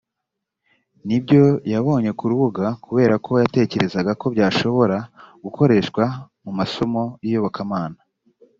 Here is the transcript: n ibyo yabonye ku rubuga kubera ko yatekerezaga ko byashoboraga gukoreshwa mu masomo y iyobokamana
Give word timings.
n 1.05 1.09
ibyo 1.17 1.43
yabonye 1.73 2.11
ku 2.17 2.23
rubuga 2.31 2.65
kubera 2.85 3.13
ko 3.25 3.31
yatekerezaga 3.41 4.11
ko 4.21 4.25
byashoboraga 4.33 4.99
gukoreshwa 5.43 6.03
mu 6.43 6.51
masomo 6.59 7.01
y 7.23 7.27
iyobokamana 7.31 7.99